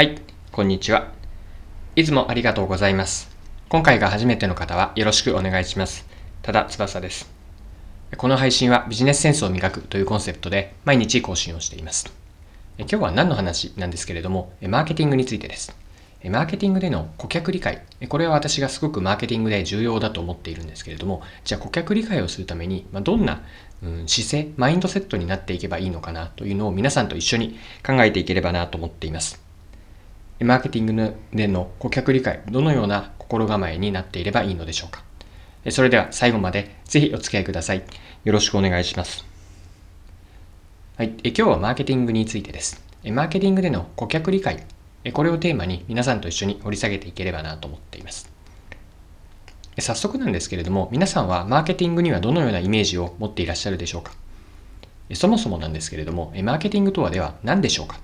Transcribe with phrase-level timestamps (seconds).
[0.00, 0.18] はい、
[0.50, 1.12] こんにちは。
[1.94, 3.36] いつもありがとうございます。
[3.68, 6.06] 今回が初めての方はよろしくお願いします。
[6.40, 7.30] ただ翼です。
[8.16, 12.10] この配信はビジネスセンスを磨くというコンセプトで毎日更新をしています。
[12.78, 15.76] 今日は何の話なんですけれども、マーケティングについてです。
[16.24, 17.82] マーケティングでの顧客理解。
[18.08, 23.42] これは私がすごくマーケティングで重要だと思っているんですけれども、じゃあ顧客理解をするために、どんな
[24.06, 29.49] 姿勢、マインドセットになっていけばいいのかなというのを皆さんと一緒に考えていければなと思っています。
[30.40, 35.04] マーケティングでの顧客理解、どのような心構えになっていればいいのでしょうか。
[35.70, 37.82] それでは最後までぜひお付き合いください。
[38.24, 39.26] よろしくお願いします。
[40.96, 42.82] はい、え今日はマーケティングについてです。
[43.04, 44.64] マーケティングでの顧客理解、
[45.12, 48.32] これをテーマに皆さんと一緒に掘り下げていければなと思っています。
[49.78, 54.12] 早速なんですけれども、皆さんはマーケティングにはどのようなイメージを持っていらっしゃるでしょうか
[55.14, 58.00] そもそもなんですけれども、マーケティングとはでは何でしょうか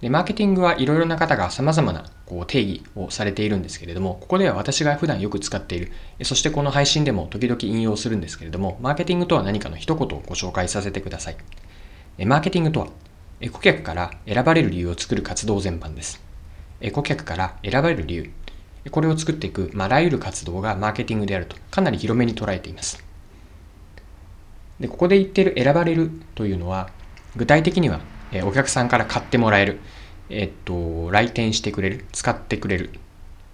[0.00, 5.90] でマーケティングはいろいろな方が様々なこう定義をされているんですけれども、ここでは私が普段よく使っている、
[6.22, 11.36] そしてこの配信でも時々引用するんですけれども、マーケティングとは何かの一言をご紹介させてください。
[12.26, 12.88] マーケティングとは、
[13.52, 16.22] 顧客から選ばれる理由を作る活動全般です。
[16.92, 18.30] 顧客から選ばれる理由、
[18.90, 23.02] これを作っていく、まあ、あらゆる活動がマーケティングであると、かなり広めに捉えています。
[24.78, 26.90] でここで言っている選ばれるというのは、
[27.34, 28.00] 具体的には
[28.36, 29.80] えお客さんから買ってもらえる、
[30.28, 32.90] えっと、来店してくれる、使ってくれる、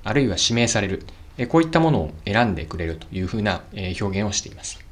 [0.05, 1.05] あるいは指名される、
[1.39, 4.85] えこういったものを選んでくれるというふうな、え表現をしています。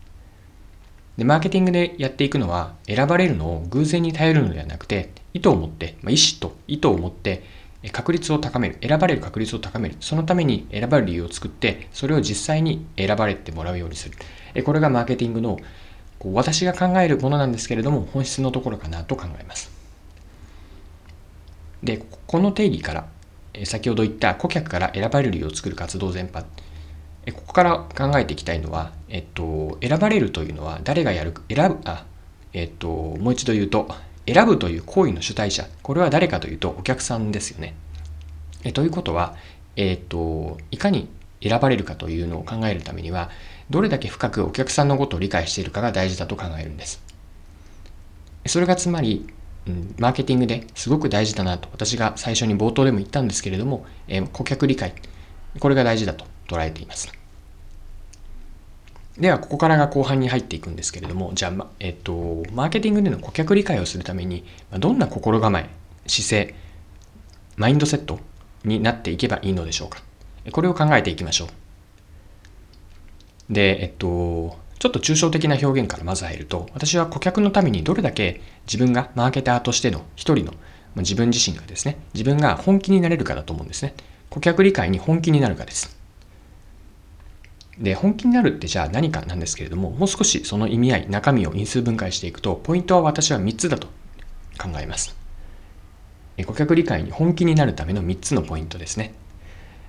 [1.16, 7.42] で、マーケティングでやっていくのは、選ばれるのを偶然に頼るのではなくて、意図を持って、まあ、意思と意図を持って、
[7.92, 14.16] 確率を高める、選ばれる確率を高める、そのために選ばれる理由を作って、それを実際に選ばれてもらうようにする。
[14.64, 15.58] これがマーケティングの
[16.18, 19.79] こう私が考えるものなんですけれども、本質のところかなと考えます。
[21.82, 23.08] で、この定義から、
[23.64, 26.44] 先ほど言った顧客から選ばれる理由を作る活動全般、
[27.32, 32.06] ここから考えていきたいのは、えっと、選ばれるというのは誰がやる、選ぶ、あ、
[32.52, 33.88] えっと、もう一度言うと、
[34.26, 37.74] 選ぶという行為の主体者、これは誰かというとお客さんですよね。
[38.64, 39.34] えということは、
[39.76, 41.08] えっと、いかに
[41.42, 43.30] 選ばれるかというのを考えるためには、
[43.70, 47.02] どれだけ深くお客さんのことを理解しているかが大事だと考えるんです。
[48.46, 49.26] それがつまり、
[49.66, 54.94] うん、マーケティングですごく大事だなと私が最初に冒頭でも言ったんですけれども、えー、顧客理解、
[55.58, 57.12] これが大事だと捉えています。
[59.18, 64.44] では、ここからが後半に入っていくんですけれども、じゃあ、えっと、マーケティングでの顧客理解をするために、
[64.78, 65.68] どんな心構え、
[66.06, 66.54] 姿勢、
[67.56, 68.18] マインドセット
[68.64, 70.00] になっていけばいいのでしょうか。
[70.52, 71.48] これを考えていきましょ
[73.50, 73.52] う。
[73.52, 80.54] で、えっと、ちょっと抽象的な表現からまず入ると、私は顧客のためにどれだけ自分がマーケターとしての一人の
[80.96, 83.92] 自分自身がですね、自分が本気になれるかだと思うんですね。
[84.30, 85.94] 顧客理解に本気になるかです。
[87.78, 93.88] で、本気になるってじゃあ何かなんですけれども、もう少しその意味合い、中身を因数分解していくと、ポイントは私は3つだと
[94.58, 95.14] 考えます。
[96.46, 99.12] 顧客理解に本気になるための3つのポイントですね。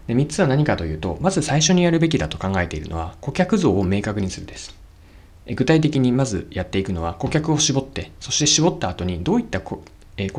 [0.07, 4.81] で3つは何かというと、まず最初にやるべきだと考えているのは、顧客像を明確にするです。
[5.47, 9.81] 具体的にまずやっていくのは、顧客を絞って、そして絞った後にどういった顧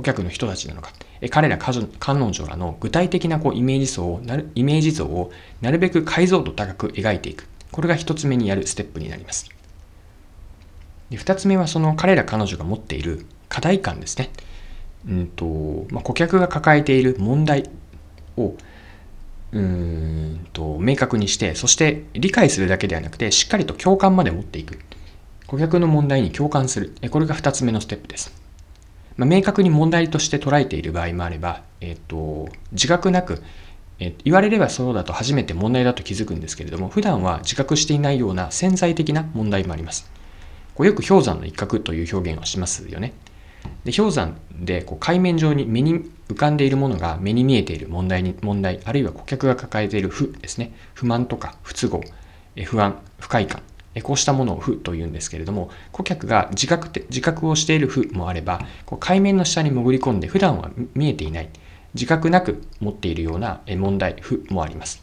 [0.02, 0.92] 客の人たちなのか、
[1.30, 7.46] 彼ら彼女らの具体的なこうイメージ像をなる、イメージ像をなるべく解像度高く描いていく。
[7.70, 9.48] これが一つ目にやるステップになります。
[11.10, 14.30] で2つ目はその彼ら彼女が持っている課題感ですね。
[15.08, 17.68] うんとまあ、顧客が抱えている問題
[18.36, 18.54] を
[19.52, 24.78] うーんと明確にして、そして理解するだけではなくて、しっかりと共感まで持っていく。
[25.46, 26.94] 顧客の問題に共感する。
[27.10, 28.32] これが2つ目のステップです。
[29.16, 33.42] まあ、明確に問題として捉えている場合もあれば、えっ、と、自覚なく、
[33.98, 40.10] えー、言われればそうだと初めて問題だと気づくんですけれども、普段は自覚していないような潜在的な問題もあります。
[40.74, 43.12] こうよく氷山の一角という表現をしますよね。
[43.84, 50.72] で氷山でこう海面上に目に浮かんでいるものが目に見えている問題に問題あるいは顧客が抱えている負ですね。
[50.94, 52.02] 不満とか不都合
[52.64, 53.62] 不安不快感。
[54.02, 61.50] こうしたものを負というんですけれども顧客が自覚て自覚をしている負もあればこう海面の下に潜り込んで普段は見えていない
[61.92, 65.02] 自覚なく持っているような問題負もあります。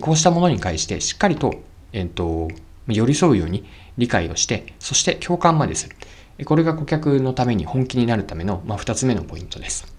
[0.00, 1.54] こうしたものに対してしっかりと,、
[1.92, 2.48] えっと
[2.88, 3.64] 寄り添うように
[3.96, 5.96] 理解をしてそして共感までする。
[6.44, 9.93] これが顧客のために本気になるための、まあ、2つ目のポイントです。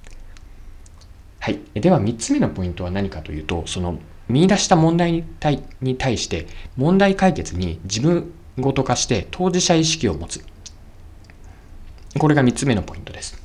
[1.46, 1.60] はい。
[1.76, 10.44] では3つ目のポイントは何かというと、その見出した問題に対に対して問題解決に自分ごと化して当事者意識を持つ。
[12.18, 13.40] これが3つ目のポイントです。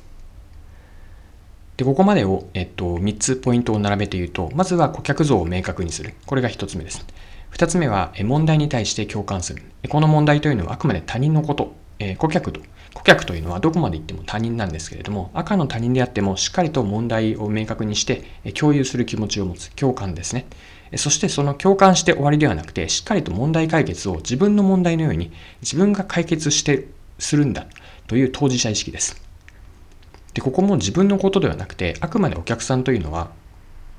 [1.77, 6.15] で、ここまでを、えっと、3つポイントを並べて言うと、まずは顧客像を明確にする。
[6.25, 7.05] これが1つ目です。
[7.51, 9.61] 2つ目は、問題に対して共感する。
[9.89, 12.61] この問題というのはあくまで他人のこと、え顧客と、
[12.93, 18.23] 顧客というのはどこまで行っても他人なんですけれども、赤の他人であってもしっかりと問題を明確にして
[18.53, 19.71] 共有する気持ちを持つ。
[19.71, 20.45] 共感ですね。
[20.97, 27.65] そしてその共感して終わりではなくて、しっかりと問題解決を自分の問題のように自分が解決してするんだ
[28.07, 29.21] という当事者意識です。
[30.33, 33.31] で、ここも自分のことではなくて、あくまでお客さんというのは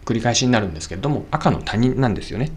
[0.05, 2.51] 繰り返しになるんですけれども、赤の他人なんですよね。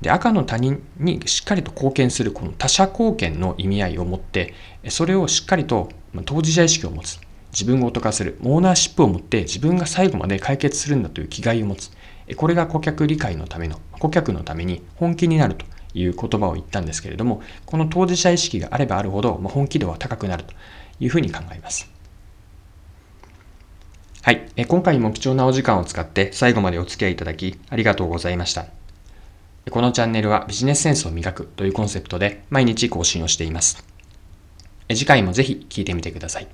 [0.00, 4.54] で、赤の他人にしっかりと貢献するこの他者貢献の意味合いを持って、
[4.88, 5.88] それをしっかりと
[6.24, 7.18] 当事者意識を持つ。
[7.52, 8.38] 自分ごと化する。
[8.42, 11.90] オーナーシップを持って自分が最後まで解決するんだという気概を持つ。
[12.36, 15.64] これが顧客理解のための、顧客のために本気になると
[15.94, 20.52] いう言葉を言ったんですけれども、この当事者意識があればあるほど、本気度は高くなると
[21.00, 21.90] いうふうに考えます。
[24.20, 24.46] はい。
[24.66, 28.66] 今回も貴重なお時間を使って最後までお付き合いいただきありがとうございました。
[29.70, 33.84] このチャンネルはビジネスセンスを磨くというコンセプトで毎日更新をしています。
[34.88, 36.48] 次回もぜひ聞いてみてください。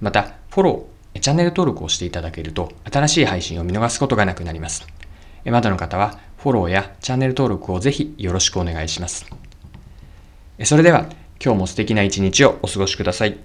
[0.00, 4.86] また、フォロー、チャンネル登録をしていただけると新しい配信を見逃すことがなくなります。
[5.46, 9.26] まだの方はフォローやチャンネル登録をぜひよろしくお願いします。
[10.64, 11.06] それでは
[11.42, 13.38] 今日も素敵な一日をお過ごしください。